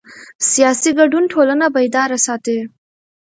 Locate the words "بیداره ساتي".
1.75-2.57